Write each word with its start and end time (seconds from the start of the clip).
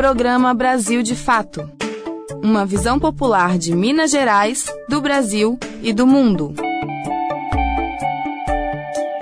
Programa 0.00 0.54
Brasil 0.54 1.02
de 1.02 1.14
Fato. 1.14 1.70
Uma 2.42 2.64
visão 2.64 2.98
popular 2.98 3.58
de 3.58 3.76
Minas 3.76 4.10
Gerais, 4.10 4.64
do 4.88 4.98
Brasil 4.98 5.58
e 5.82 5.92
do 5.92 6.06
mundo. 6.06 6.54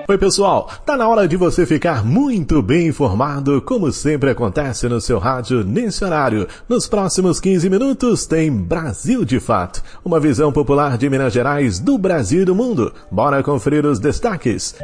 Oi, 0.07 0.17
pessoal! 0.17 0.71
Tá 0.87 0.97
na 0.97 1.09
hora 1.09 1.27
de 1.27 1.37
você 1.37 1.67
ficar 1.67 2.05
muito 2.05 2.63
bem 2.63 2.87
informado, 2.87 3.61
como 3.61 3.91
sempre 3.91 4.31
acontece 4.31 4.89
no 4.89 5.01
seu 5.01 5.19
rádio 5.19 5.65
nesse 5.65 6.05
horário. 6.05 6.47
Nos 6.69 6.87
próximos 6.87 7.41
15 7.41 7.69
minutos 7.69 8.25
tem 8.25 8.49
Brasil 8.49 9.25
de 9.25 9.41
Fato, 9.41 9.83
uma 10.05 10.21
visão 10.21 10.53
popular 10.53 10.97
de 10.97 11.11
Minas 11.11 11.33
Gerais, 11.33 11.81
do 11.81 11.99
Brasil 11.99 12.43
e 12.43 12.45
do 12.45 12.55
mundo. 12.55 12.95
Bora 13.11 13.43
conferir 13.43 13.85
os 13.85 13.99
destaques. 13.99 14.77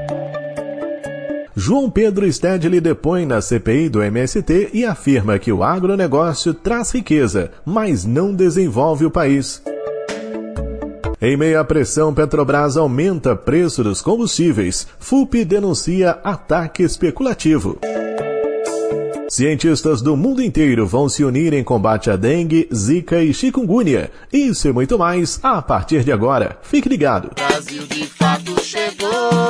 João 1.57 1.89
Pedro 1.89 2.31
Stedley 2.31 2.81
depõe 2.81 3.25
na 3.25 3.41
CPI 3.41 3.89
do 3.89 4.03
MST 4.03 4.71
e 4.73 4.85
afirma 4.85 5.39
que 5.39 5.53
o 5.53 5.63
agronegócio 5.63 6.53
traz 6.53 6.91
riqueza, 6.91 7.53
mas 7.65 8.05
não 8.05 8.35
desenvolve 8.35 9.07
o 9.07 9.11
país. 9.11 9.63
Em 11.23 11.37
meio 11.37 11.61
à 11.61 11.65
pressão, 11.65 12.13
Petrobras 12.13 12.77
aumenta 12.77 13.37
preço 13.37 13.85
dos 13.85 14.03
combustíveis. 14.03 14.87
FUP 14.99 15.45
denuncia 15.45 16.19
ataque 16.25 16.83
especulativo. 16.83 17.79
Cientistas 19.29 20.03
do 20.03 20.17
mundo 20.17 20.43
inteiro 20.43 20.87
vão 20.87 21.09
se 21.09 21.25
unir 21.25 21.55
em 21.55 21.65
combate 21.65 22.11
à 22.11 22.17
dengue, 22.17 22.69
zika 22.75 23.23
e 23.23 23.33
chikungunya. 23.33 24.11
Isso 24.33 24.69
e 24.69 24.73
muito 24.73 24.99
mais 24.99 25.39
a 25.43 25.63
partir 25.63 26.05
de 26.05 26.13
agora. 26.13 26.59
Fique 26.63 26.89
ligado. 26.89 27.31
Brasil 27.35 27.87
de 27.87 28.07
fato 28.07 28.61
chegou. 28.61 29.44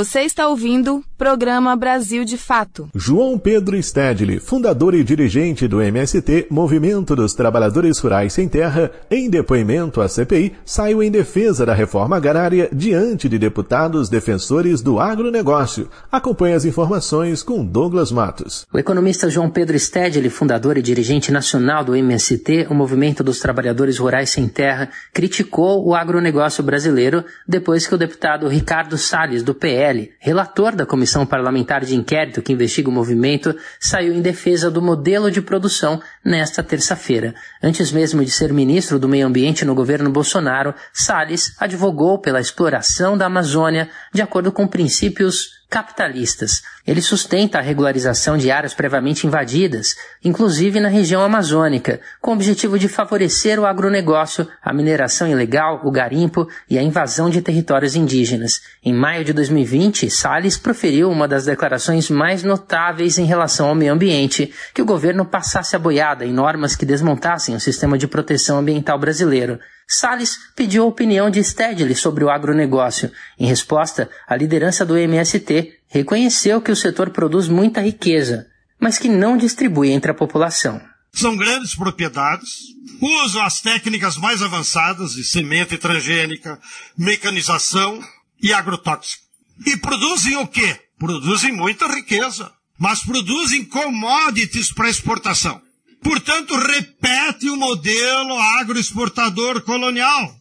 Você 0.00 0.20
está 0.20 0.48
ouvindo 0.48 1.04
Programa 1.18 1.76
Brasil 1.76 2.24
de 2.24 2.38
Fato. 2.38 2.88
João 2.94 3.38
Pedro 3.38 3.76
Stedley, 3.82 4.40
fundador 4.40 4.94
e 4.94 5.04
dirigente 5.04 5.68
do 5.68 5.82
MST, 5.82 6.46
Movimento 6.48 7.14
dos 7.14 7.34
Trabalhadores 7.34 7.98
Rurais 7.98 8.32
Sem 8.32 8.48
Terra, 8.48 8.90
em 9.10 9.28
depoimento 9.28 10.00
à 10.00 10.08
CPI, 10.08 10.54
saiu 10.64 11.02
em 11.02 11.10
defesa 11.10 11.66
da 11.66 11.74
reforma 11.74 12.16
agrária 12.16 12.70
diante 12.72 13.28
de 13.28 13.38
deputados 13.38 14.08
defensores 14.08 14.80
do 14.80 14.98
agronegócio. 14.98 15.90
Acompanhe 16.10 16.54
as 16.54 16.64
informações 16.64 17.42
com 17.42 17.62
Douglas 17.62 18.10
Matos. 18.10 18.66
O 18.72 18.78
economista 18.78 19.28
João 19.28 19.50
Pedro 19.50 19.78
Stedley, 19.78 20.30
fundador 20.30 20.78
e 20.78 20.82
dirigente 20.82 21.30
nacional 21.30 21.84
do 21.84 21.94
MST, 21.94 22.68
o 22.70 22.74
Movimento 22.74 23.22
dos 23.22 23.38
Trabalhadores 23.38 23.98
Rurais 23.98 24.30
Sem 24.30 24.48
Terra, 24.48 24.88
criticou 25.12 25.86
o 25.86 25.94
agronegócio 25.94 26.64
brasileiro 26.64 27.22
depois 27.46 27.86
que 27.86 27.94
o 27.94 27.98
deputado 27.98 28.48
Ricardo 28.48 28.96
Salles, 28.96 29.42
do 29.42 29.54
PL, 29.54 29.89
Relator 30.18 30.74
da 30.74 30.86
Comissão 30.86 31.26
Parlamentar 31.26 31.84
de 31.84 31.94
Inquérito 31.96 32.42
que 32.42 32.52
investiga 32.52 32.88
o 32.88 32.92
movimento, 32.92 33.54
saiu 33.78 34.12
em 34.14 34.20
defesa 34.22 34.70
do 34.70 34.80
modelo 34.82 35.30
de 35.30 35.42
produção 35.42 36.00
nesta 36.24 36.62
terça-feira. 36.62 37.34
Antes 37.62 37.90
mesmo 37.92 38.24
de 38.24 38.30
ser 38.30 38.52
ministro 38.52 38.98
do 38.98 39.08
Meio 39.08 39.26
Ambiente 39.26 39.64
no 39.64 39.74
governo 39.74 40.10
Bolsonaro, 40.10 40.74
Salles 40.92 41.54
advogou 41.58 42.18
pela 42.18 42.40
exploração 42.40 43.16
da 43.16 43.26
Amazônia 43.26 43.88
de 44.12 44.22
acordo 44.22 44.52
com 44.52 44.66
princípios 44.66 45.60
capitalistas. 45.70 46.62
Ele 46.84 47.00
sustenta 47.00 47.58
a 47.58 47.62
regularização 47.62 48.36
de 48.36 48.50
áreas 48.50 48.74
previamente 48.74 49.24
invadidas, 49.26 49.94
inclusive 50.24 50.80
na 50.80 50.88
região 50.88 51.22
amazônica, 51.22 52.00
com 52.20 52.32
o 52.32 52.34
objetivo 52.34 52.76
de 52.76 52.88
favorecer 52.88 53.60
o 53.60 53.64
agronegócio, 53.64 54.48
a 54.60 54.74
mineração 54.74 55.28
ilegal, 55.28 55.80
o 55.84 55.90
garimpo 55.92 56.48
e 56.68 56.76
a 56.76 56.82
invasão 56.82 57.30
de 57.30 57.40
territórios 57.40 57.94
indígenas. 57.94 58.60
Em 58.84 58.92
maio 58.92 59.24
de 59.24 59.32
2020, 59.32 60.10
Salles 60.10 60.58
proferiu 60.58 61.08
uma 61.08 61.28
das 61.28 61.44
declarações 61.44 62.10
mais 62.10 62.42
notáveis 62.42 63.16
em 63.16 63.24
relação 63.24 63.68
ao 63.68 63.74
meio 63.74 63.92
ambiente, 63.92 64.52
que 64.74 64.82
o 64.82 64.86
governo 64.86 65.24
passasse 65.24 65.76
a 65.76 65.78
boiada 66.10 66.26
em 66.26 66.32
normas 66.32 66.74
que 66.74 66.84
desmontassem 66.84 67.54
o 67.54 67.60
sistema 67.60 67.96
de 67.96 68.08
proteção 68.08 68.58
ambiental 68.58 68.98
brasileiro. 68.98 69.58
Salles 69.88 70.36
pediu 70.56 70.84
a 70.84 70.86
opinião 70.86 71.30
de 71.30 71.42
Stedley 71.42 71.94
sobre 71.94 72.24
o 72.24 72.30
agronegócio. 72.30 73.10
Em 73.38 73.46
resposta, 73.46 74.08
a 74.26 74.36
liderança 74.36 74.84
do 74.84 74.96
MST 74.96 75.72
reconheceu 75.88 76.60
que 76.60 76.72
o 76.72 76.76
setor 76.76 77.10
produz 77.10 77.48
muita 77.48 77.80
riqueza, 77.80 78.46
mas 78.78 78.98
que 78.98 79.08
não 79.08 79.36
distribui 79.36 79.90
entre 79.90 80.10
a 80.10 80.14
população. 80.14 80.80
São 81.12 81.36
grandes 81.36 81.74
propriedades, 81.74 82.58
usam 83.00 83.42
as 83.42 83.60
técnicas 83.60 84.16
mais 84.16 84.42
avançadas 84.42 85.12
de 85.12 85.24
semente 85.24 85.76
transgênica, 85.76 86.58
mecanização 86.96 88.00
e 88.40 88.52
agrotóxico. 88.52 89.24
E 89.66 89.76
produzem 89.76 90.36
o 90.36 90.46
quê? 90.46 90.76
Produzem 90.98 91.52
muita 91.52 91.86
riqueza, 91.88 92.50
mas 92.78 93.00
produzem 93.00 93.64
commodities 93.64 94.72
para 94.72 94.88
exportação. 94.88 95.60
Portanto, 96.02 96.56
repete 96.56 97.48
o 97.48 97.56
modelo 97.56 98.38
agroexportador 98.58 99.62
colonial, 99.62 100.34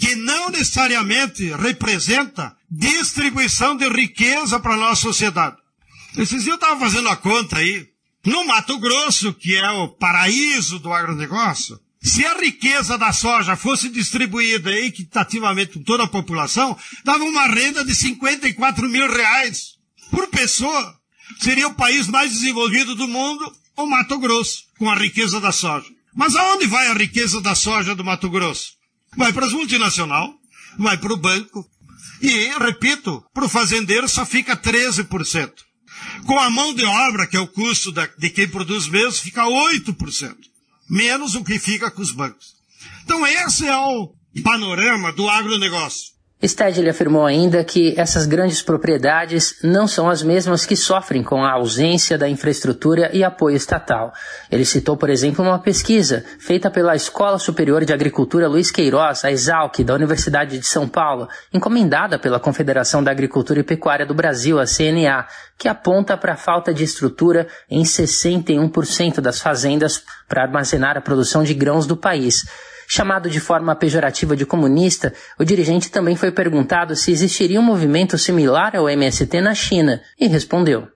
que 0.00 0.14
não 0.16 0.50
necessariamente 0.50 1.50
representa 1.52 2.56
distribuição 2.70 3.76
de 3.76 3.88
riqueza 3.88 4.58
para 4.58 4.74
a 4.74 4.78
nossa 4.78 5.02
sociedade. 5.02 5.56
Esses 6.16 6.44
dias 6.44 6.46
eu 6.46 6.54
estava 6.54 6.80
fazendo 6.80 7.08
a 7.08 7.16
conta 7.16 7.58
aí. 7.58 7.86
No 8.24 8.44
Mato 8.44 8.78
Grosso, 8.78 9.32
que 9.34 9.54
é 9.54 9.70
o 9.70 9.88
paraíso 9.88 10.78
do 10.78 10.92
agronegócio, 10.92 11.78
se 12.02 12.24
a 12.24 12.38
riqueza 12.38 12.96
da 12.96 13.12
soja 13.12 13.56
fosse 13.56 13.88
distribuída 13.88 14.70
equitativamente 14.72 15.72
por 15.72 15.84
toda 15.84 16.04
a 16.04 16.08
população, 16.08 16.76
dava 17.04 17.24
uma 17.24 17.46
renda 17.46 17.84
de 17.84 17.94
54 17.94 18.88
mil 18.88 19.12
reais 19.12 19.74
por 20.10 20.26
pessoa. 20.28 20.96
Seria 21.38 21.68
o 21.68 21.74
país 21.74 22.06
mais 22.06 22.32
desenvolvido 22.32 22.94
do 22.94 23.06
mundo 23.06 23.52
o 23.76 23.86
Mato 23.86 24.18
Grosso, 24.18 24.64
com 24.78 24.90
a 24.90 24.94
riqueza 24.94 25.40
da 25.40 25.52
soja. 25.52 25.90
Mas 26.14 26.34
aonde 26.34 26.66
vai 26.66 26.88
a 26.88 26.94
riqueza 26.94 27.40
da 27.40 27.54
soja 27.54 27.94
do 27.94 28.04
Mato 28.04 28.30
Grosso? 28.30 28.72
Vai 29.16 29.32
para 29.32 29.46
as 29.46 29.52
multinacionais, 29.52 30.30
vai 30.78 30.96
para 30.96 31.12
o 31.12 31.16
banco. 31.16 31.64
E, 32.22 32.58
repito, 32.58 33.22
para 33.34 33.44
o 33.44 33.48
fazendeiro 33.48 34.08
só 34.08 34.24
fica 34.24 34.56
13%. 34.56 35.52
Com 36.26 36.38
a 36.38 36.50
mão 36.50 36.74
de 36.74 36.84
obra, 36.84 37.26
que 37.26 37.36
é 37.36 37.40
o 37.40 37.46
custo 37.46 37.92
da, 37.92 38.06
de 38.06 38.30
quem 38.30 38.48
produz 38.48 38.88
mesmo, 38.88 39.22
fica 39.22 39.44
8%. 39.44 40.34
Menos 40.88 41.34
o 41.34 41.44
que 41.44 41.58
fica 41.58 41.90
com 41.90 42.00
os 42.00 42.12
bancos. 42.12 42.54
Então 43.04 43.26
esse 43.26 43.66
é 43.66 43.76
o 43.76 44.12
panorama 44.42 45.12
do 45.12 45.28
agronegócio. 45.28 46.15
Stedley 46.44 46.90
afirmou 46.90 47.24
ainda 47.24 47.64
que 47.64 47.98
essas 47.98 48.26
grandes 48.26 48.60
propriedades 48.60 49.56
não 49.62 49.88
são 49.88 50.06
as 50.06 50.22
mesmas 50.22 50.66
que 50.66 50.76
sofrem 50.76 51.22
com 51.22 51.42
a 51.42 51.52
ausência 51.52 52.18
da 52.18 52.28
infraestrutura 52.28 53.10
e 53.14 53.24
apoio 53.24 53.56
estatal. 53.56 54.12
Ele 54.50 54.66
citou, 54.66 54.98
por 54.98 55.08
exemplo, 55.08 55.42
uma 55.42 55.58
pesquisa 55.58 56.26
feita 56.38 56.70
pela 56.70 56.94
Escola 56.94 57.38
Superior 57.38 57.86
de 57.86 57.92
Agricultura 57.94 58.48
Luiz 58.48 58.70
Queiroz, 58.70 59.24
a 59.24 59.32
Exalc, 59.32 59.82
da 59.82 59.94
Universidade 59.94 60.58
de 60.58 60.66
São 60.66 60.86
Paulo, 60.86 61.26
encomendada 61.54 62.18
pela 62.18 62.38
Confederação 62.38 63.02
da 63.02 63.10
Agricultura 63.10 63.60
e 63.60 63.64
Pecuária 63.64 64.04
do 64.04 64.14
Brasil, 64.14 64.60
a 64.60 64.66
CNA, 64.66 65.26
que 65.56 65.68
aponta 65.68 66.18
para 66.18 66.34
a 66.34 66.36
falta 66.36 66.72
de 66.72 66.84
estrutura 66.84 67.48
em 67.70 67.82
61% 67.82 69.22
das 69.22 69.40
fazendas 69.40 70.02
para 70.28 70.42
armazenar 70.42 70.98
a 70.98 71.00
produção 71.00 71.42
de 71.42 71.54
grãos 71.54 71.86
do 71.86 71.96
país. 71.96 72.44
Chamado 72.88 73.28
de 73.28 73.40
forma 73.40 73.74
pejorativa 73.74 74.36
de 74.36 74.46
comunista, 74.46 75.12
o 75.38 75.44
dirigente 75.44 75.90
também 75.90 76.16
foi 76.16 76.30
perguntado 76.30 76.94
se 76.94 77.10
existiria 77.10 77.60
um 77.60 77.64
movimento 77.64 78.16
similar 78.16 78.76
ao 78.76 78.88
MST 78.88 79.40
na 79.40 79.54
China 79.54 80.00
e 80.20 80.26
respondeu: 80.28 80.88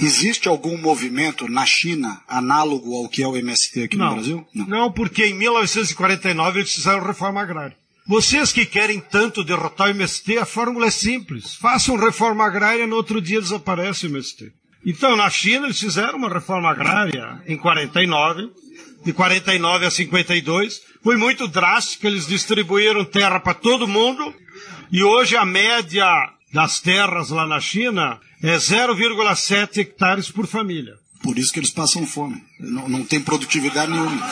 Existe 0.00 0.48
algum 0.48 0.76
movimento 0.76 1.46
na 1.48 1.64
China 1.64 2.20
análogo 2.26 2.94
ao 2.96 3.08
que 3.08 3.22
é 3.22 3.28
o 3.28 3.36
MST 3.36 3.84
aqui 3.84 3.96
não, 3.96 4.06
no 4.06 4.14
Brasil? 4.14 4.46
Não. 4.54 4.66
não, 4.66 4.92
porque 4.92 5.26
em 5.26 5.34
1949 5.34 6.60
eles 6.60 6.72
fizeram 6.72 7.04
reforma 7.04 7.40
agrária. 7.40 7.76
Vocês 8.06 8.52
que 8.52 8.66
querem 8.66 9.00
tanto 9.00 9.42
derrotar 9.42 9.86
o 9.86 9.90
MST, 9.90 10.36
a 10.36 10.44
fórmula 10.44 10.86
é 10.86 10.90
simples. 10.90 11.54
Façam 11.54 11.96
reforma 11.96 12.44
agrária, 12.44 12.86
no 12.86 12.96
outro 12.96 13.20
dia 13.20 13.40
desaparece 13.40 14.06
o 14.06 14.10
MST. 14.10 14.52
Então, 14.84 15.16
na 15.16 15.30
China, 15.30 15.66
eles 15.66 15.80
fizeram 15.80 16.18
uma 16.18 16.28
reforma 16.28 16.70
agrária 16.70 17.40
em 17.46 17.56
49, 17.56 18.50
de 19.04 19.12
49 19.12 19.86
a 19.86 19.90
52. 19.90 20.80
Foi 21.02 21.16
muito 21.16 21.46
drástico, 21.46 22.06
eles 22.06 22.26
distribuíram 22.26 23.04
terra 23.04 23.38
para 23.38 23.54
todo 23.54 23.86
mundo 23.86 24.34
e 24.90 25.02
hoje 25.02 25.36
a 25.36 25.44
média 25.44 26.06
das 26.52 26.80
terras 26.80 27.30
lá 27.30 27.46
na 27.46 27.60
China 27.60 28.18
é 28.42 28.56
0,7 28.56 29.78
hectares 29.78 30.30
por 30.30 30.46
família. 30.46 30.94
Por 31.22 31.38
isso 31.38 31.52
que 31.52 31.58
eles 31.58 31.70
passam 31.70 32.06
fome. 32.06 32.42
Não, 32.60 32.88
não 32.88 33.04
tem 33.04 33.20
produtividade 33.20 33.90
nenhuma. 33.90 34.22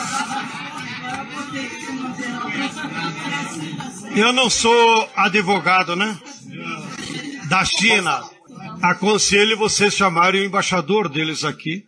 Eu 4.15 4.31
não 4.31 4.49
sou 4.49 5.09
advogado, 5.15 5.95
né? 5.95 6.17
Da 7.49 7.65
China. 7.65 8.21
Aconselho 8.81 9.57
vocês 9.57 9.93
chamarem 9.95 10.41
o 10.41 10.45
embaixador 10.45 11.09
deles 11.09 11.43
aqui 11.43 11.83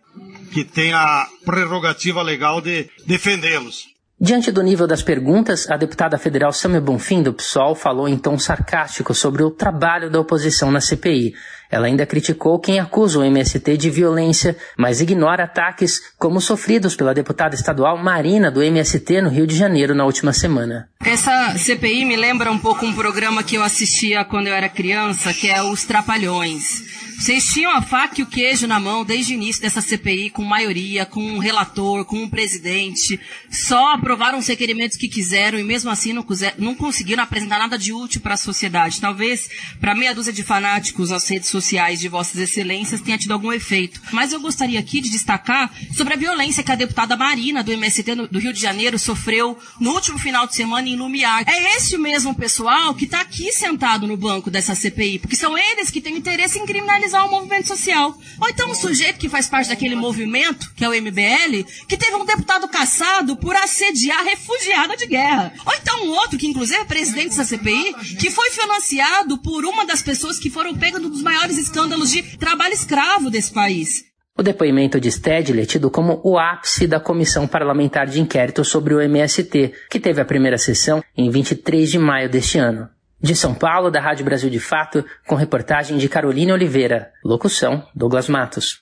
que 0.55 0.63
tem 0.63 0.93
a 0.93 1.27
prerrogativa 1.43 2.21
legal 2.21 2.61
de 2.61 2.89
defendê-los. 3.05 3.87
Diante 4.17 4.53
do 4.53 4.63
nível 4.63 4.87
das 4.87 5.03
perguntas, 5.03 5.69
a 5.69 5.75
deputada 5.75 6.17
federal 6.17 6.53
Samia 6.53 6.79
Bonfim, 6.79 7.21
do 7.21 7.33
PSOL, 7.33 7.75
falou 7.75 8.07
em 8.07 8.17
tom 8.17 8.39
sarcástico 8.39 9.13
sobre 9.13 9.43
o 9.43 9.51
trabalho 9.51 10.09
da 10.09 10.17
oposição 10.17 10.71
na 10.71 10.79
CPI. 10.79 11.33
Ela 11.69 11.87
ainda 11.87 12.05
criticou 12.05 12.59
quem 12.59 12.79
acusa 12.79 13.19
o 13.19 13.23
MST 13.23 13.77
de 13.77 13.89
violência, 13.89 14.55
mas 14.77 15.01
ignora 15.01 15.43
ataques 15.43 16.01
como 16.17 16.39
sofridos 16.39 16.95
pela 16.95 17.13
deputada 17.13 17.55
estadual 17.55 17.97
Marina, 17.97 18.51
do 18.51 18.61
MST, 18.61 19.21
no 19.21 19.29
Rio 19.29 19.47
de 19.47 19.55
Janeiro, 19.55 19.95
na 19.95 20.05
última 20.05 20.33
semana. 20.33 20.89
Essa 21.03 21.55
CPI 21.57 22.05
me 22.05 22.15
lembra 22.15 22.51
um 22.51 22.57
pouco 22.57 22.85
um 22.85 22.93
programa 22.93 23.43
que 23.43 23.55
eu 23.55 23.63
assistia 23.63 24.25
quando 24.25 24.47
eu 24.47 24.53
era 24.53 24.69
criança, 24.69 25.33
que 25.33 25.49
é 25.49 25.61
Os 25.61 25.83
Trapalhões. 25.83 27.05
Vocês 27.17 27.45
tinham 27.45 27.71
a 27.71 27.81
faca 27.81 28.19
e 28.19 28.23
o 28.23 28.27
queijo 28.27 28.67
na 28.67 28.77
mão 28.77 29.05
desde 29.05 29.33
o 29.33 29.35
início 29.35 29.61
dessa 29.61 29.79
CPI, 29.79 30.29
com 30.29 30.43
maioria, 30.43 31.05
com 31.05 31.23
um 31.23 31.39
relator, 31.39 32.03
com 32.03 32.17
um 32.17 32.29
presidente. 32.29 33.19
Só 33.49 33.93
aprovaram 33.93 34.37
os 34.37 34.47
requerimentos 34.47 34.97
que 34.97 35.07
quiseram 35.07 35.57
e 35.57 35.63
mesmo 35.63 35.89
assim 35.89 36.11
não, 36.11 36.25
não 36.57 36.75
conseguiram 36.75 37.23
apresentar 37.23 37.57
nada 37.57 37.77
de 37.77 37.93
útil 37.93 38.19
para 38.19 38.33
a 38.33 38.37
sociedade. 38.37 38.99
Talvez 38.99 39.49
para 39.79 39.95
meia 39.95 40.13
dúzia 40.13 40.33
de 40.33 40.43
fanáticos 40.43 41.09
nas 41.09 41.27
redes 41.27 41.49
sociais 41.55 42.01
de 42.01 42.09
Vossas 42.09 42.37
Excelências 42.41 42.99
tenha 42.99 43.17
tido 43.17 43.31
algum 43.31 43.53
efeito. 43.53 44.01
Mas 44.11 44.33
eu 44.33 44.41
gostaria 44.41 44.79
aqui 44.79 44.99
de 44.99 45.09
destacar 45.09 45.71
sobre 45.93 46.13
a 46.13 46.17
violência 46.17 46.63
que 46.63 46.71
a 46.71 46.75
deputada 46.75 47.15
Marina 47.15 47.63
do 47.63 47.71
MST 47.71 48.15
do 48.15 48.39
Rio 48.39 48.51
de 48.51 48.59
Janeiro 48.59 48.99
sofreu 48.99 49.57
no 49.79 49.91
último 49.91 50.19
final 50.19 50.45
de 50.45 50.55
semana 50.55 50.89
em 50.89 50.97
Lumiar. 50.97 51.43
É 51.47 51.77
esse 51.77 51.95
o 51.95 51.99
mesmo 51.99 52.35
pessoal 52.35 52.93
que 52.93 53.05
está 53.05 53.21
aqui 53.21 53.53
sentado 53.53 54.05
no 54.05 54.17
banco 54.17 54.51
dessa 54.51 54.75
CPI, 54.75 55.19
porque 55.19 55.35
são 55.35 55.57
eles 55.57 55.89
que 55.89 56.01
têm 56.01 56.17
interesse 56.17 56.59
em 56.59 56.65
criminalizar 56.65 57.23
o 57.23 57.27
um 57.27 57.31
movimento 57.31 57.67
social. 57.67 58.17
Ou 58.41 58.49
então 58.49 58.69
um 58.69 58.75
sujeito 58.75 59.17
que 59.17 59.29
faz 59.29 59.47
parte 59.47 59.69
daquele 59.69 59.95
movimento, 59.95 60.73
que 60.75 60.83
é 60.83 60.89
o 60.89 60.91
MBL, 60.91 61.63
que 61.87 61.97
teve 61.97 62.15
um 62.15 62.25
deputado 62.25 62.67
caçado 62.67 63.37
por 63.37 63.55
assediar 63.55 64.23
refugiada 64.25 64.97
de 64.97 65.05
guerra. 65.05 65.53
Ou 65.65 65.73
então 65.73 66.05
um 66.05 66.09
outro, 66.09 66.37
que 66.37 66.47
inclusive 66.47 66.81
é 66.81 66.85
presidente 66.85 67.37
da 67.37 67.45
CPI, 67.45 67.93
que 68.19 68.29
foi 68.29 68.51
financiado 68.51 69.37
por 69.37 69.63
uma 69.65 69.85
das 69.85 70.01
pessoas 70.01 70.37
que 70.37 70.49
foram 70.49 70.75
pegas 70.75 71.01
num 71.01 71.09
dos 71.09 71.21
maiores 71.21 71.44
escândalos 71.53 72.11
de 72.11 72.37
trabalho 72.37 72.73
escravo 72.73 73.29
desse 73.29 73.53
país. 73.53 74.05
O 74.37 74.43
depoimento 74.43 74.99
de 74.99 75.09
Stedley 75.09 75.63
é 75.63 75.65
tido 75.65 75.89
como 75.89 76.19
o 76.21 76.37
ápice 76.37 76.87
da 76.87 76.99
Comissão 76.99 77.47
Parlamentar 77.47 78.05
de 78.05 78.19
Inquérito 78.19 78.65
sobre 78.65 78.93
o 78.93 78.99
MST, 78.99 79.71
que 79.89 79.99
teve 79.99 80.19
a 80.19 80.25
primeira 80.25 80.57
sessão 80.57 81.01
em 81.17 81.29
23 81.29 81.89
de 81.89 81.97
maio 81.97 82.29
deste 82.29 82.57
ano. 82.57 82.89
De 83.21 83.33
São 83.33 83.53
Paulo, 83.53 83.89
da 83.89 84.01
Rádio 84.01 84.25
Brasil 84.25 84.49
de 84.49 84.59
Fato, 84.59 85.05
com 85.25 85.35
reportagem 85.35 85.97
de 85.97 86.09
Carolina 86.09 86.53
Oliveira. 86.53 87.11
Locução: 87.23 87.87
Douglas 87.95 88.27
Matos. 88.27 88.81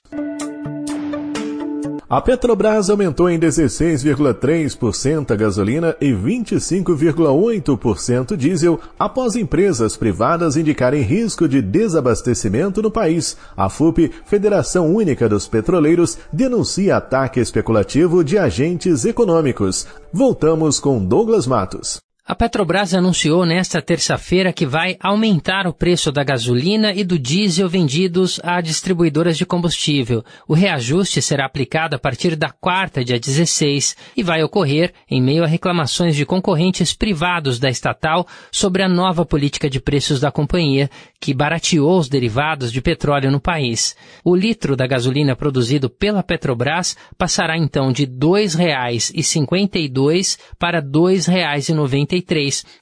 A 2.14 2.20
Petrobras 2.20 2.90
aumentou 2.90 3.28
em 3.28 3.40
16,3% 3.40 5.32
a 5.32 5.34
gasolina 5.34 5.96
e 6.00 6.12
25,8% 6.12 8.36
diesel 8.36 8.78
após 8.96 9.34
empresas 9.34 9.96
privadas 9.96 10.56
indicarem 10.56 11.02
risco 11.02 11.48
de 11.48 11.60
desabastecimento 11.60 12.80
no 12.80 12.88
país. 12.88 13.36
A 13.56 13.68
FUP, 13.68 14.12
Federação 14.26 14.94
Única 14.94 15.28
dos 15.28 15.48
Petroleiros, 15.48 16.16
denuncia 16.32 16.98
ataque 16.98 17.40
especulativo 17.40 18.22
de 18.22 18.38
agentes 18.38 19.04
econômicos. 19.04 19.84
Voltamos 20.12 20.78
com 20.78 21.04
Douglas 21.04 21.48
Matos. 21.48 22.00
A 22.26 22.34
Petrobras 22.34 22.94
anunciou 22.94 23.44
nesta 23.44 23.82
terça-feira 23.82 24.50
que 24.50 24.64
vai 24.64 24.96
aumentar 24.98 25.66
o 25.66 25.74
preço 25.74 26.10
da 26.10 26.24
gasolina 26.24 26.90
e 26.90 27.04
do 27.04 27.18
diesel 27.18 27.68
vendidos 27.68 28.40
a 28.42 28.62
distribuidoras 28.62 29.36
de 29.36 29.44
combustível. 29.44 30.24
O 30.48 30.54
reajuste 30.54 31.20
será 31.20 31.44
aplicado 31.44 31.96
a 31.96 31.98
partir 31.98 32.34
da 32.34 32.48
quarta, 32.48 33.04
dia 33.04 33.20
16, 33.20 33.94
e 34.16 34.22
vai 34.22 34.42
ocorrer 34.42 34.94
em 35.10 35.20
meio 35.20 35.44
a 35.44 35.46
reclamações 35.46 36.16
de 36.16 36.24
concorrentes 36.24 36.94
privados 36.94 37.58
da 37.58 37.68
estatal 37.68 38.26
sobre 38.50 38.82
a 38.82 38.88
nova 38.88 39.26
política 39.26 39.68
de 39.68 39.78
preços 39.78 40.18
da 40.18 40.32
companhia, 40.32 40.88
que 41.20 41.34
barateou 41.34 41.98
os 41.98 42.08
derivados 42.08 42.72
de 42.72 42.80
petróleo 42.80 43.30
no 43.30 43.38
país. 43.38 43.94
O 44.24 44.34
litro 44.34 44.74
da 44.74 44.86
gasolina 44.86 45.36
produzido 45.36 45.90
pela 45.90 46.22
Petrobras 46.22 46.96
passará 47.18 47.58
então 47.58 47.92
de 47.92 48.04
R$ 48.04 48.12
2,52 48.12 50.38
para 50.58 50.78
R$ 50.78 50.86
2,90 50.86 52.13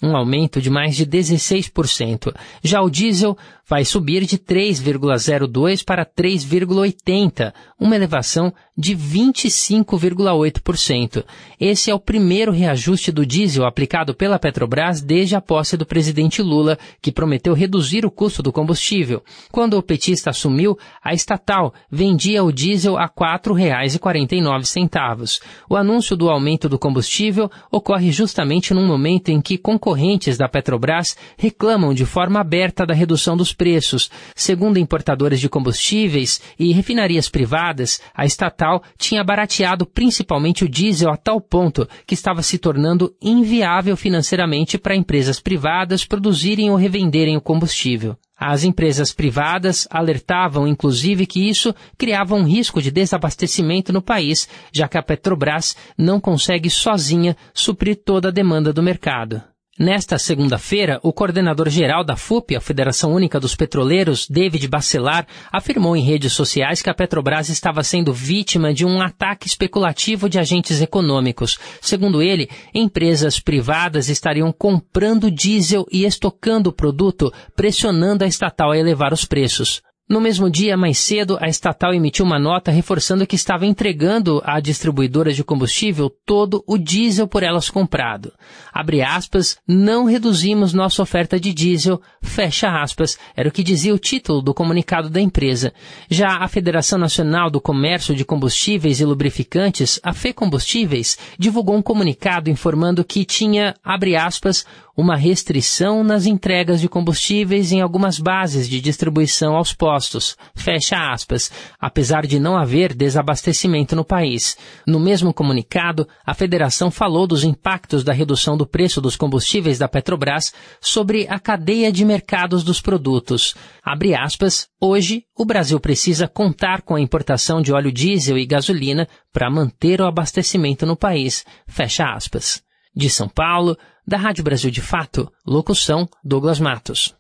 um 0.03 0.17
aumento 0.17 0.61
de 0.61 0.71
mais 0.71 0.97
de 0.97 1.07
16%. 1.07 2.35
Já 2.63 2.83
o 2.83 2.91
diesel 2.91 3.39
vai 3.69 3.85
subir 3.85 4.25
de 4.27 4.39
3,02 4.39 5.85
para 5.85 6.05
3,80, 6.05 7.55
uma 7.79 7.95
elevação 7.95 8.53
de 8.77 8.97
25,8%. 8.97 11.25
Esse 11.61 11.89
é 11.91 11.95
o 11.95 12.01
primeiro 12.01 12.53
reajuste 12.53 13.13
do 13.13 13.25
diesel 13.25 13.65
aplicado 13.65 14.13
pela 14.15 14.39
Petrobras 14.39 15.01
desde 15.01 15.35
a 15.37 15.41
posse 15.41 15.75
do 15.77 15.87
presidente 15.87 16.43
Lula, 16.43 16.77
que 17.01 17.13
prometeu 17.13 17.55
reduzir 17.55 18.05
o 18.05 18.11
custo 18.11 18.43
do 18.43 18.53
combustível. 18.53 19.23
Quando 19.51 19.79
o 19.79 19.83
petista 19.83 20.29
assumiu, 20.31 20.77
a 21.03 21.15
estatal 21.15 21.73
vendia 21.91 22.43
o 22.43 22.53
diesel 22.53 22.97
a 22.97 23.05
R$ 23.05 23.13
4,49. 23.17 25.41
O 25.69 25.77
anúncio 25.77 26.17
do 26.17 26.31
aumento 26.31 26.69
do 26.69 26.79
combustível 26.79 27.51
ocorre 27.71 28.11
justamente 28.11 28.75
num 28.75 28.87
momento 28.87 29.22
em 29.31 29.41
que 29.41 29.59
concorrentes 29.59 30.37
da 30.37 30.49
Petrobras 30.49 31.17
reclamam 31.37 31.95
de 31.95 32.05
forma 32.05 32.41
aberta 32.41 32.87
da 32.87 32.95
redução 32.95 33.37
dos 33.37 33.53
preços. 33.53 34.11
Segundo 34.35 34.79
importadores 34.79 35.41
de 35.41 35.49
combustíveis 35.49 36.41
e 36.59 36.73
refinarias 36.73 37.29
privadas, 37.29 38.01
a 38.15 38.25
estatal 38.25 38.83
tinha 38.99 39.23
barateado 39.23 39.87
principalmente 39.87 40.65
o 40.65 40.69
diesel 40.69 41.11
a 41.11 41.17
tal 41.17 41.41
ponto 41.41 41.89
que 42.07 42.15
estava 42.15 42.43
se 42.43 42.59
tornando 42.59 43.15
inviável 43.21 43.97
financeiramente 43.97 44.79
para 44.79 44.97
empresas 44.97 45.41
privadas 45.41 46.05
produzirem 46.05 46.71
ou 46.71 46.77
revenderem 46.77 47.37
o 47.37 47.41
combustível. 47.41 48.17
As 48.45 48.65
empresas 48.65 49.13
privadas 49.13 49.87
alertavam, 49.89 50.67
inclusive, 50.67 51.27
que 51.27 51.49
isso 51.49 51.73
criava 51.97 52.35
um 52.35 52.43
risco 52.43 52.83
de 52.83 52.91
desabastecimento 52.91 53.93
no 53.93 54.03
país, 54.03 54.49
já 54.73 54.89
que 54.89 54.99
a 54.99 55.03
Petrobras 55.03 55.77
não 55.97 56.19
consegue 56.19 56.69
sozinha 56.69 57.37
suprir 57.55 58.03
toda 58.05 58.31
a 58.31 58.33
demanda 58.33 58.73
do 58.73 58.83
mercado. 58.83 59.52
Nesta 59.79 60.19
segunda-feira, 60.19 61.01
o 61.03 61.15
coordenador-geral 61.15 62.05
da 62.05 62.15
FUP, 62.15 62.55
a 62.55 62.61
Federação 62.61 63.11
Única 63.15 63.41
dos 63.41 63.57
Petroleiros, 63.57 64.29
David 64.29 64.69
Bacelar, 64.69 65.27
afirmou 65.51 65.97
em 65.97 66.03
redes 66.03 66.35
sociais 66.35 66.83
que 66.83 66.91
a 66.91 66.95
Petrobras 66.95 67.49
estava 67.49 67.83
sendo 67.83 68.13
vítima 68.13 68.75
de 68.75 68.85
um 68.85 69.01
ataque 69.01 69.47
especulativo 69.47 70.29
de 70.29 70.39
agentes 70.39 70.83
econômicos. 70.83 71.59
Segundo 71.81 72.21
ele, 72.21 72.51
empresas 72.75 73.41
privadas 73.41 74.11
estariam 74.11 74.53
comprando 74.53 75.31
diesel 75.31 75.87
e 75.91 76.05
estocando 76.05 76.69
o 76.69 76.73
produto, 76.75 77.33
pressionando 77.57 78.25
a 78.25 78.27
estatal 78.27 78.73
a 78.73 78.79
elevar 78.79 79.15
os 79.15 79.25
preços. 79.25 79.81
No 80.09 80.21
mesmo 80.21 80.51
dia, 80.51 80.77
mais 80.77 80.99
cedo, 80.99 81.39
a 81.41 81.49
estatal 81.49 81.95
emitiu 81.95 82.25
uma 82.25 82.39
nota 82.39 82.73
reforçando 82.73 83.27
que 83.27 83.37
estava 83.37 83.65
entregando 83.65 84.43
à 84.45 84.59
distribuidora 84.59 85.33
de 85.33 85.45
combustível 85.45 86.11
todo 86.27 86.63
o 86.67 86.77
diesel 86.77 87.29
por 87.29 87.43
elas 87.43 87.71
comprado. 87.71 88.33
Abre 88.73 89.01
aspas, 89.01 89.57
não 89.67 90.05
reduzimos 90.05 90.73
nossa 90.73 91.03
oferta 91.03 91.39
de 91.39 91.55
diesel, 91.55 92.03
fecha 92.21 92.83
aspas, 92.83 93.17
era 93.37 93.49
o 93.49 93.53
que 93.53 93.63
dizia 93.63 93.95
o 93.95 93.99
título 93.99 94.43
do 94.43 94.53
comunicado 94.53 95.09
da 95.09 95.21
empresa. 95.21 95.73
Já 96.11 96.39
a 96.39 96.49
Federação 96.49 96.99
Nacional 96.99 97.49
do 97.49 97.61
Comércio 97.61 98.15
de 98.15 98.25
Combustíveis 98.25 99.01
e 99.01 99.05
Lubrificantes, 99.05 100.01
a 100.03 100.13
FECombustíveis, 100.13 101.17
divulgou 101.39 101.77
um 101.77 101.83
comunicado 101.83 102.51
informando 102.51 103.05
que 103.05 103.25
tinha, 103.25 103.77
abre 103.85 104.17
aspas, 104.17 104.67
uma 104.97 105.17
restrição 105.17 106.05
nas 106.05 106.27
entregas 106.27 106.81
de 106.81 106.89
combustíveis 106.89 107.73
em 107.73 107.81
algumas 107.81 108.19
bases 108.19 108.69
de 108.69 108.81
distribuição 108.81 109.57
aos 109.57 109.73
postos. 109.73 110.37
Fecha 110.55 111.13
aspas. 111.13 111.51
Apesar 111.81 112.27
de 112.27 112.39
não 112.39 112.57
haver 112.57 112.95
desabastecimento 112.95 113.97
no 113.97 114.05
país. 114.05 114.57
No 114.87 115.01
mesmo 115.01 115.33
comunicado, 115.33 116.07
a 116.27 116.35
federação 116.35 116.91
falou 116.91 117.27
dos 117.27 117.45
impactos 117.45 118.05
da 118.05 118.13
redução 118.13 118.57
do 118.57 118.67
preço 118.67 119.01
dos 119.01 119.17
combustíveis 119.17 119.79
da 119.79 119.89
Petrobras 119.89 120.53
sobre 120.81 121.27
a 121.29 121.39
cadeia 121.39 121.91
de 121.91 122.05
mercados 122.05 122.63
dos 122.63 122.81
produtos. 122.81 123.55
Abre 123.83 124.15
aspas. 124.15 124.69
Hoje, 124.81 125.25
o 125.37 125.45
Brasil 125.45 125.81
precisa 125.81 126.29
contar 126.29 126.83
com 126.83 126.95
a 126.95 127.01
importação 127.01 127.63
de 127.63 127.73
óleo 127.73 127.93
diesel 127.93 128.37
e 128.37 128.47
gasolina 128.47 129.09
para 129.33 129.51
manter 129.51 130.01
o 130.01 130.07
abastecimento 130.07 130.85
no 130.85 130.97
país. 130.97 131.45
Fecha 131.67 132.05
aspas. 132.13 132.63
De 132.95 133.09
São 133.09 133.29
Paulo, 133.29 133.77
da 134.07 134.17
Rádio 134.17 134.45
Brasil 134.45 134.71
de 134.71 134.81
Fato, 134.81 135.31
locução 135.47 136.09
Douglas 136.25 136.59
Matos. 136.59 137.15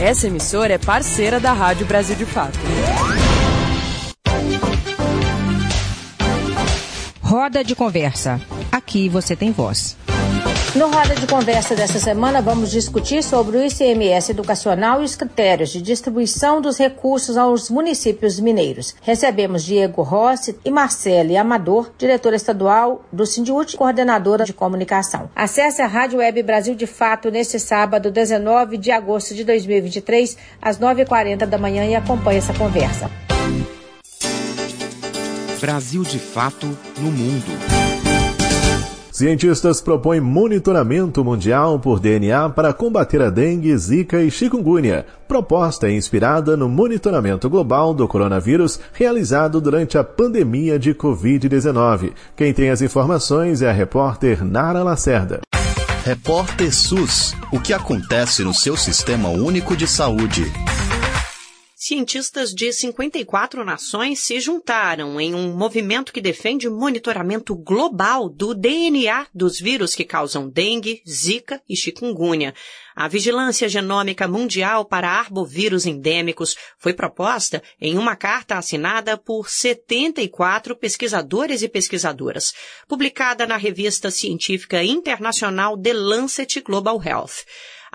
Essa 0.00 0.26
emissora 0.26 0.74
é 0.74 0.78
parceira 0.78 1.38
da 1.38 1.52
Rádio 1.52 1.86
Brasil 1.86 2.16
de 2.16 2.26
Fato. 2.26 2.58
Roda 7.20 7.64
de 7.64 7.74
conversa. 7.74 8.40
Aqui 8.70 9.08
você 9.08 9.34
tem 9.34 9.50
voz. 9.50 9.96
No 10.74 10.90
Roda 10.90 11.14
de 11.14 11.28
Conversa 11.28 11.76
dessa 11.76 12.00
semana, 12.00 12.42
vamos 12.42 12.68
discutir 12.68 13.22
sobre 13.22 13.56
o 13.56 13.64
ICMS 13.64 14.32
educacional 14.32 15.00
e 15.00 15.04
os 15.04 15.14
critérios 15.14 15.70
de 15.70 15.80
distribuição 15.80 16.60
dos 16.60 16.76
recursos 16.76 17.36
aos 17.36 17.70
municípios 17.70 18.40
mineiros. 18.40 18.92
Recebemos 19.00 19.62
Diego 19.62 20.02
Rossi 20.02 20.58
e 20.64 20.72
Marcele 20.72 21.36
Amador, 21.36 21.92
diretora 21.96 22.34
estadual 22.34 23.04
do 23.12 23.24
Sindiúti 23.24 23.76
e 23.76 23.78
coordenadora 23.78 24.44
de 24.44 24.52
comunicação. 24.52 25.30
Acesse 25.36 25.80
a 25.80 25.86
Rádio 25.86 26.18
Web 26.18 26.42
Brasil 26.42 26.74
de 26.74 26.88
Fato 26.88 27.30
neste 27.30 27.60
sábado, 27.60 28.10
19 28.10 28.76
de 28.76 28.90
agosto 28.90 29.32
de 29.32 29.44
2023, 29.44 30.36
às 30.60 30.76
9h40 30.76 31.46
da 31.46 31.56
manhã 31.56 31.84
e 31.84 31.94
acompanhe 31.94 32.38
essa 32.38 32.52
conversa. 32.52 33.08
Brasil 35.60 36.02
de 36.02 36.18
Fato 36.18 36.66
no 36.98 37.12
Mundo. 37.12 37.93
Cientistas 39.14 39.80
propõem 39.80 40.20
monitoramento 40.20 41.24
mundial 41.24 41.78
por 41.78 42.00
DNA 42.00 42.48
para 42.48 42.72
combater 42.72 43.22
a 43.22 43.30
dengue, 43.30 43.78
zika 43.78 44.20
e 44.20 44.28
chikungunya. 44.28 45.06
Proposta 45.28 45.88
inspirada 45.88 46.56
no 46.56 46.68
monitoramento 46.68 47.48
global 47.48 47.94
do 47.94 48.08
coronavírus 48.08 48.80
realizado 48.92 49.60
durante 49.60 49.96
a 49.96 50.02
pandemia 50.02 50.80
de 50.80 50.92
Covid-19. 50.92 52.12
Quem 52.34 52.52
tem 52.52 52.70
as 52.70 52.82
informações 52.82 53.62
é 53.62 53.70
a 53.70 53.72
repórter 53.72 54.44
Nara 54.44 54.82
Lacerda. 54.82 55.42
Repórter 56.04 56.74
SUS. 56.74 57.36
O 57.52 57.60
que 57.60 57.72
acontece 57.72 58.42
no 58.42 58.52
seu 58.52 58.76
sistema 58.76 59.28
único 59.28 59.76
de 59.76 59.86
saúde? 59.86 60.52
Cientistas 61.86 62.54
de 62.54 62.72
54 62.72 63.62
nações 63.62 64.18
se 64.20 64.40
juntaram 64.40 65.20
em 65.20 65.34
um 65.34 65.54
movimento 65.54 66.14
que 66.14 66.20
defende 66.22 66.66
monitoramento 66.66 67.54
global 67.54 68.30
do 68.30 68.54
DNA 68.54 69.26
dos 69.34 69.60
vírus 69.60 69.94
que 69.94 70.02
causam 70.02 70.48
dengue, 70.48 71.02
zika 71.06 71.60
e 71.68 71.76
chikungunya. 71.76 72.54
A 72.96 73.06
Vigilância 73.06 73.68
Genômica 73.68 74.26
Mundial 74.26 74.86
para 74.86 75.10
Arbovírus 75.10 75.84
Endêmicos 75.84 76.56
foi 76.78 76.94
proposta 76.94 77.62
em 77.78 77.98
uma 77.98 78.16
carta 78.16 78.56
assinada 78.56 79.18
por 79.18 79.50
74 79.50 80.74
pesquisadores 80.76 81.60
e 81.60 81.68
pesquisadoras, 81.68 82.54
publicada 82.88 83.46
na 83.46 83.58
revista 83.58 84.10
científica 84.10 84.82
internacional 84.82 85.76
The 85.76 85.92
Lancet 85.92 86.62
Global 86.62 86.98
Health. 87.04 87.44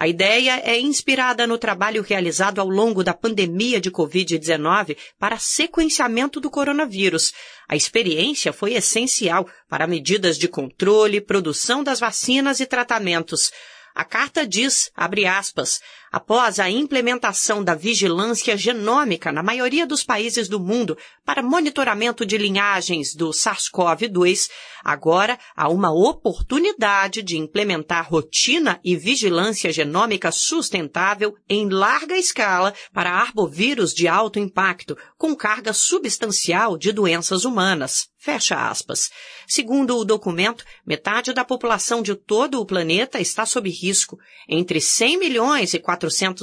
A 0.02 0.08
ideia 0.08 0.62
é 0.64 0.80
inspirada 0.80 1.46
no 1.46 1.58
trabalho 1.58 2.02
realizado 2.02 2.60
ao 2.60 2.70
longo 2.70 3.04
da 3.04 3.14
pandemia 3.14 3.82
de 3.82 3.92
Covid-19 3.92 4.96
para 5.20 5.38
sequenciamento 5.38 6.40
do 6.40 6.50
coronavírus. 6.50 7.34
A 7.68 7.76
experiência 7.76 8.54
foi 8.54 8.76
essencial 8.76 9.46
para 9.68 9.86
medidas 9.86 10.38
de 10.38 10.48
controle, 10.48 11.20
produção 11.20 11.84
das 11.84 12.00
vacinas 12.00 12.62
e 12.62 12.66
tratamentos. 12.66 13.52
A 13.94 14.06
carta 14.06 14.48
diz, 14.48 14.90
abre 14.96 15.26
aspas, 15.26 15.82
após 16.12 16.60
a 16.60 16.70
implementação 16.70 17.64
da 17.64 17.76
vigilância 17.76 18.58
genômica 18.58 19.32
na 19.32 19.44
maioria 19.44 19.86
dos 19.86 20.04
países 20.04 20.48
do 20.48 20.60
mundo 20.60 20.98
para 21.26 21.44
monitoramento 21.44 22.26
de 22.26 22.38
linhagens 22.38 23.14
do 23.14 23.30
SARS-CoV-2, 23.30 24.50
agora 24.84 25.38
há 25.56 25.70
uma 25.70 25.92
oportunidade 25.92 27.22
de 27.22 27.38
implementar 27.38 28.10
rotina 28.10 28.80
e 28.84 28.96
vigilância 28.96 29.72
genômica 29.72 30.32
sustentável 30.32 31.36
em 31.48 31.70
larga 31.70 32.18
escala 32.18 32.74
para 32.94 33.12
arbovírus 33.12 33.94
de 33.94 34.08
alto 34.08 34.40
impacto, 34.40 34.98
com 35.18 35.36
carga 35.36 35.74
substancial 35.74 36.78
de 36.78 36.92
doenças 36.92 37.46
humanas. 37.46 38.10
Fecha 38.22 38.70
aspas. 38.70 39.10
Segundo 39.48 39.98
o 39.98 40.04
documento, 40.04 40.66
metade 40.86 41.32
da 41.32 41.46
população 41.46 42.02
de 42.02 42.16
todo 42.16 42.60
o 42.60 42.66
planeta 42.66 43.20
está 43.20 43.46
sob 43.46 43.70
risco. 43.70 44.20
Entre 44.48 44.82
100 44.82 45.18
milhões 45.18 45.74
e 45.74 45.80
400 45.80 45.99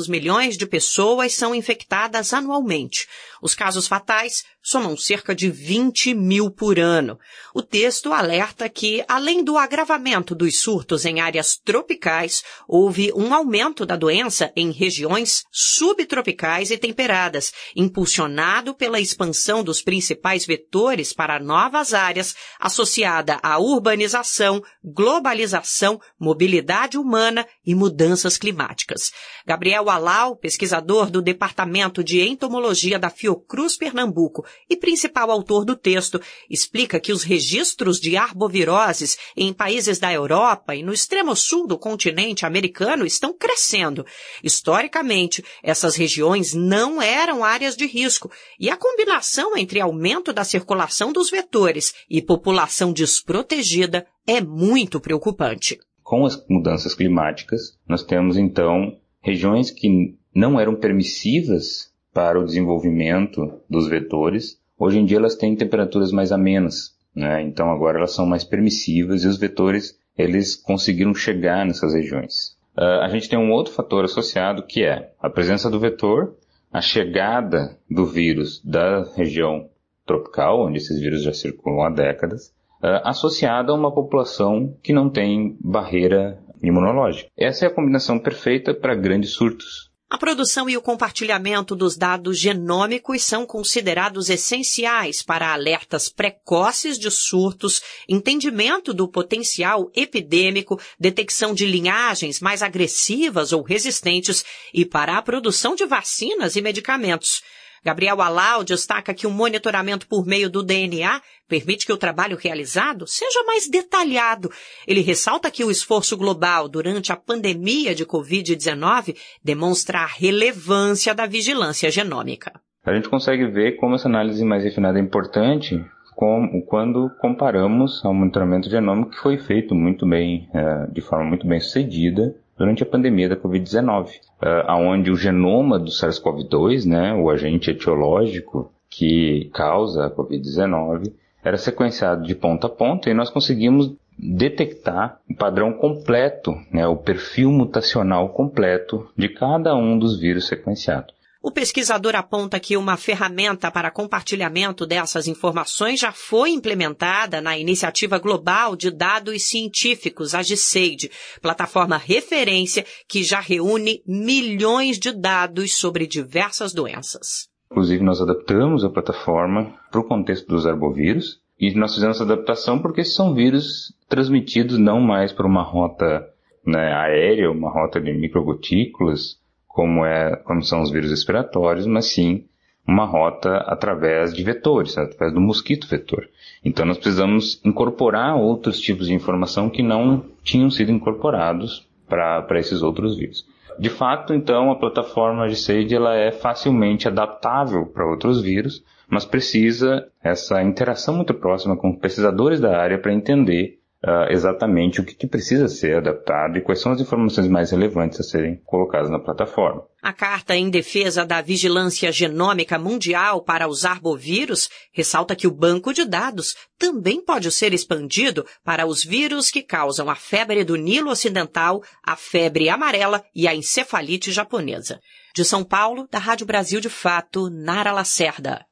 milhões 0.08 0.56
de 0.56 0.66
pessoas 0.66 1.34
são 1.34 1.54
infectadas 1.54 2.32
anualmente. 2.32 3.06
Os 3.40 3.54
casos 3.54 3.88
fatais 3.88 4.44
somam 4.66 4.96
cerca 4.96 5.32
de 5.32 5.48
20 5.48 6.12
mil 6.12 6.50
por 6.50 6.80
ano. 6.80 7.20
O 7.54 7.62
texto 7.62 8.12
alerta 8.12 8.68
que, 8.68 9.04
além 9.06 9.44
do 9.44 9.56
agravamento 9.56 10.34
dos 10.34 10.58
surtos 10.58 11.04
em 11.04 11.20
áreas 11.20 11.56
tropicais, 11.56 12.42
houve 12.66 13.12
um 13.14 13.32
aumento 13.32 13.86
da 13.86 13.94
doença 13.94 14.50
em 14.56 14.72
regiões 14.72 15.44
subtropicais 15.52 16.72
e 16.72 16.76
temperadas, 16.76 17.52
impulsionado 17.76 18.74
pela 18.74 18.98
expansão 18.98 19.62
dos 19.62 19.80
principais 19.80 20.44
vetores 20.44 21.12
para 21.12 21.38
novas 21.38 21.94
áreas, 21.94 22.34
associada 22.58 23.38
à 23.44 23.60
urbanização, 23.60 24.60
globalização, 24.82 26.00
mobilidade 26.18 26.98
humana 26.98 27.46
e 27.64 27.72
mudanças 27.72 28.36
climáticas. 28.36 29.12
Gabriel 29.46 29.88
Alau, 29.88 30.34
pesquisador 30.34 31.08
do 31.08 31.22
Departamento 31.22 32.02
de 32.02 32.20
Entomologia 32.20 32.98
da 32.98 33.10
Fiocruz 33.10 33.76
Pernambuco 33.76 34.44
e 34.68 34.76
principal 34.76 35.30
autor 35.30 35.64
do 35.64 35.76
texto, 35.76 36.20
explica 36.50 37.00
que 37.00 37.12
os 37.12 37.22
registros 37.22 38.00
de 38.00 38.16
arboviroses 38.16 39.16
em 39.36 39.52
países 39.52 39.98
da 39.98 40.12
Europa 40.12 40.74
e 40.74 40.82
no 40.82 40.92
extremo 40.92 41.34
sul 41.36 41.66
do 41.66 41.78
continente 41.78 42.44
americano 42.44 43.06
estão 43.06 43.32
crescendo. 43.32 44.04
Historicamente, 44.42 45.44
essas 45.62 45.96
regiões 45.96 46.54
não 46.54 47.00
eram 47.00 47.44
áreas 47.44 47.76
de 47.76 47.86
risco 47.86 48.30
e 48.58 48.70
a 48.70 48.76
combinação 48.76 49.56
entre 49.56 49.80
aumento 49.80 50.32
da 50.32 50.44
circulação 50.44 51.12
dos 51.12 51.30
vetores 51.30 51.94
e 52.08 52.20
população 52.22 52.92
desprotegida 52.92 54.06
é 54.26 54.40
muito 54.40 55.00
preocupante. 55.00 55.78
Com 56.02 56.24
as 56.24 56.36
mudanças 56.48 56.94
climáticas, 56.94 57.76
nós 57.88 58.02
temos 58.02 58.36
então 58.36 58.96
regiões 59.20 59.70
que 59.70 60.16
não 60.34 60.60
eram 60.60 60.76
permissivas 60.76 61.92
para 62.16 62.40
o 62.40 62.44
desenvolvimento 62.46 63.60
dos 63.68 63.88
vetores, 63.88 64.58
hoje 64.78 64.98
em 64.98 65.04
dia 65.04 65.18
elas 65.18 65.34
têm 65.34 65.54
temperaturas 65.54 66.10
mais 66.10 66.32
amenas, 66.32 66.96
né? 67.14 67.42
Então 67.42 67.70
agora 67.70 67.98
elas 67.98 68.14
são 68.14 68.24
mais 68.24 68.42
permissivas 68.42 69.22
e 69.22 69.28
os 69.28 69.36
vetores 69.36 69.98
eles 70.16 70.56
conseguiram 70.56 71.14
chegar 71.14 71.66
nessas 71.66 71.92
regiões. 71.92 72.56
Uh, 72.74 73.02
a 73.02 73.08
gente 73.10 73.28
tem 73.28 73.38
um 73.38 73.52
outro 73.52 73.74
fator 73.74 74.02
associado 74.02 74.62
que 74.62 74.82
é 74.82 75.12
a 75.20 75.28
presença 75.28 75.70
do 75.70 75.78
vetor, 75.78 76.34
a 76.72 76.80
chegada 76.80 77.76
do 77.90 78.06
vírus 78.06 78.62
da 78.64 79.04
região 79.14 79.68
tropical, 80.06 80.66
onde 80.66 80.78
esses 80.78 80.98
vírus 80.98 81.22
já 81.22 81.34
circulam 81.34 81.82
há 81.82 81.90
décadas, 81.90 82.48
uh, 82.82 83.04
associada 83.04 83.72
a 83.72 83.74
uma 83.74 83.92
população 83.92 84.74
que 84.82 84.94
não 84.94 85.10
tem 85.10 85.54
barreira 85.60 86.38
imunológica. 86.62 87.28
Essa 87.36 87.66
é 87.66 87.68
a 87.68 87.74
combinação 87.74 88.18
perfeita 88.18 88.72
para 88.72 88.94
grandes 88.94 89.32
surtos. 89.32 89.94
A 90.08 90.16
produção 90.16 90.70
e 90.70 90.76
o 90.76 90.80
compartilhamento 90.82 91.74
dos 91.74 91.96
dados 91.96 92.38
genômicos 92.38 93.24
são 93.24 93.44
considerados 93.44 94.30
essenciais 94.30 95.20
para 95.20 95.52
alertas 95.52 96.08
precoces 96.08 96.96
de 96.96 97.10
surtos, 97.10 97.82
entendimento 98.08 98.94
do 98.94 99.08
potencial 99.08 99.90
epidêmico, 99.96 100.80
detecção 100.98 101.52
de 101.52 101.66
linhagens 101.66 102.38
mais 102.38 102.62
agressivas 102.62 103.52
ou 103.52 103.62
resistentes 103.62 104.44
e 104.72 104.84
para 104.84 105.18
a 105.18 105.22
produção 105.22 105.74
de 105.74 105.84
vacinas 105.84 106.54
e 106.54 106.62
medicamentos. 106.62 107.42
Gabriel 107.86 108.20
Alau 108.20 108.64
destaca 108.64 109.14
que 109.14 109.28
o 109.28 109.30
monitoramento 109.30 110.08
por 110.08 110.26
meio 110.26 110.50
do 110.50 110.60
DNA 110.60 111.22
permite 111.48 111.86
que 111.86 111.92
o 111.92 111.96
trabalho 111.96 112.36
realizado 112.36 113.06
seja 113.06 113.44
mais 113.44 113.70
detalhado. 113.70 114.50
Ele 114.88 115.02
ressalta 115.02 115.52
que 115.52 115.62
o 115.62 115.70
esforço 115.70 116.16
global 116.16 116.68
durante 116.68 117.12
a 117.12 117.16
pandemia 117.16 117.94
de 117.94 118.04
Covid-19 118.04 119.16
demonstra 119.40 120.00
a 120.00 120.06
relevância 120.06 121.14
da 121.14 121.26
vigilância 121.26 121.88
genômica. 121.88 122.60
A 122.84 122.92
gente 122.92 123.08
consegue 123.08 123.46
ver 123.46 123.76
como 123.76 123.94
essa 123.94 124.08
análise 124.08 124.44
mais 124.44 124.64
refinada 124.64 124.98
é 124.98 125.02
importante 125.02 125.80
quando 126.16 127.08
comparamos 127.20 128.04
ao 128.04 128.12
monitoramento 128.12 128.68
genômico 128.68 129.12
que 129.12 129.20
foi 129.20 129.38
feito 129.38 129.76
muito 129.76 130.04
bem, 130.04 130.48
é, 130.52 130.90
de 130.90 131.00
forma 131.00 131.24
muito 131.24 131.46
bem 131.46 131.60
sucedida 131.60 132.34
durante 132.56 132.82
a 132.82 132.86
pandemia 132.86 133.28
da 133.28 133.36
Covid-19, 133.36 134.08
uh, 134.42 134.72
onde 134.72 135.10
o 135.10 135.16
genoma 135.16 135.78
do 135.78 135.90
SARS-CoV-2, 135.90 136.86
né, 136.86 137.14
o 137.14 137.30
agente 137.30 137.70
etiológico 137.70 138.72
que 138.88 139.50
causa 139.52 140.06
a 140.06 140.10
Covid-19, 140.10 141.12
era 141.44 141.56
sequenciado 141.56 142.26
de 142.26 142.34
ponta 142.34 142.66
a 142.66 142.70
ponta 142.70 143.08
e 143.10 143.14
nós 143.14 143.30
conseguimos 143.30 143.94
detectar 144.18 145.20
o 145.30 145.34
padrão 145.34 145.72
completo, 145.72 146.54
né, 146.72 146.86
o 146.86 146.96
perfil 146.96 147.50
mutacional 147.50 148.30
completo 148.30 149.08
de 149.16 149.28
cada 149.28 149.76
um 149.76 149.98
dos 149.98 150.18
vírus 150.18 150.46
sequenciados. 150.46 151.15
O 151.46 151.52
pesquisador 151.52 152.16
aponta 152.16 152.58
que 152.58 152.76
uma 152.76 152.96
ferramenta 152.96 153.70
para 153.70 153.88
compartilhamento 153.88 154.84
dessas 154.84 155.28
informações 155.28 156.00
já 156.00 156.10
foi 156.10 156.50
implementada 156.50 157.40
na 157.40 157.56
Iniciativa 157.56 158.18
Global 158.18 158.74
de 158.74 158.90
Dados 158.90 159.48
Científicos, 159.48 160.34
a 160.34 160.42
GISAID, 160.42 161.08
plataforma 161.40 161.98
referência 161.98 162.84
que 163.06 163.22
já 163.22 163.38
reúne 163.38 164.02
milhões 164.04 164.98
de 164.98 165.12
dados 165.12 165.74
sobre 165.74 166.04
diversas 166.04 166.74
doenças. 166.74 167.48
Inclusive, 167.70 168.02
nós 168.02 168.20
adaptamos 168.20 168.82
a 168.82 168.90
plataforma 168.90 169.72
para 169.88 170.00
o 170.00 170.04
contexto 170.04 170.48
dos 170.48 170.66
arbovírus, 170.66 171.40
E 171.60 171.72
nós 171.74 171.94
fizemos 171.94 172.16
essa 172.16 172.24
adaptação 172.24 172.82
porque 172.82 173.04
são 173.04 173.36
vírus 173.36 173.94
transmitidos 174.08 174.78
não 174.78 175.00
mais 175.00 175.32
por 175.32 175.46
uma 175.46 175.62
rota 175.62 176.28
né, 176.66 176.92
aérea, 176.92 177.52
uma 177.52 177.70
rota 177.70 178.00
de 178.00 178.12
microgotículas, 178.12 179.38
como, 179.76 180.06
é, 180.06 180.36
como 180.36 180.62
são 180.62 180.80
os 180.80 180.90
vírus 180.90 181.10
respiratórios, 181.10 181.86
mas 181.86 182.06
sim 182.06 182.46
uma 182.88 183.04
rota 183.04 183.58
através 183.66 184.32
de 184.32 184.42
vetores, 184.42 184.96
através 184.96 185.34
do 185.34 185.40
mosquito 185.40 185.86
vetor. 185.86 186.26
Então 186.64 186.86
nós 186.86 186.96
precisamos 186.96 187.60
incorporar 187.62 188.36
outros 188.36 188.80
tipos 188.80 189.06
de 189.06 189.12
informação 189.12 189.68
que 189.68 189.82
não 189.82 190.24
tinham 190.42 190.70
sido 190.70 190.90
incorporados 190.90 191.86
para 192.08 192.58
esses 192.58 192.80
outros 192.80 193.18
vírus. 193.18 193.44
De 193.78 193.90
fato, 193.90 194.32
então, 194.32 194.70
a 194.70 194.76
plataforma 194.76 195.46
de 195.46 195.56
SAGE 195.56 195.94
ela 195.94 196.16
é 196.16 196.32
facilmente 196.32 197.06
adaptável 197.06 197.84
para 197.84 198.08
outros 198.08 198.40
vírus, 198.40 198.82
mas 199.06 199.26
precisa 199.26 200.08
essa 200.24 200.62
interação 200.62 201.16
muito 201.16 201.34
próxima 201.34 201.76
com 201.76 201.94
pesquisadores 201.94 202.60
da 202.60 202.80
área 202.80 202.98
para 202.98 203.12
entender 203.12 203.75
uh, 204.04 204.30
exatamente 204.30 205.00
o 205.00 205.04
que, 205.04 205.14
que, 205.14 205.26
precisa 205.26 205.68
ser 205.68 205.96
adaptado 205.96 206.56
e 206.56 206.60
quais 206.60 206.80
são 206.80 206.92
as 206.92 207.00
informações 207.00 207.48
mais 207.48 207.70
relevantes 207.70 208.20
a 208.20 208.22
serem 208.22 208.56
colocadas 208.64 209.10
na 209.10 209.18
plataforma. 209.18 209.84
A 210.02 210.12
Carta 210.12 210.54
em 210.54 210.70
Defesa 210.70 211.24
da 211.24 211.40
Vigilância 211.40 212.12
Genômica 212.12 212.78
Mundial 212.78 213.42
para 213.42 213.68
os 213.68 213.84
Arbovírus 213.84 214.68
ressalta 214.92 215.34
que 215.34 215.46
o 215.46 215.54
banco 215.54 215.92
de 215.92 216.04
dados 216.04 216.54
também 216.78 217.24
pode 217.24 217.50
ser 217.50 217.72
expandido 217.72 218.44
para 218.64 218.86
os 218.86 219.02
vírus 219.02 219.50
que 219.50 219.62
causam 219.62 220.10
a 220.10 220.14
febre 220.14 220.62
do 220.64 220.76
Nilo 220.76 221.10
Ocidental, 221.10 221.82
a 222.04 222.16
febre 222.16 222.68
amarela 222.68 223.24
e 223.34 223.48
a 223.48 223.54
encefalite 223.54 224.30
japonesa. 224.30 225.00
De 225.34 225.44
São 225.44 225.64
Paulo, 225.64 226.08
da 226.10 226.18
Rádio 226.18 226.46
Brasil 226.46 226.80
de 226.80 226.88
Fato, 226.88 227.50
Nara 227.50 227.92
Lacerda. 227.92 228.65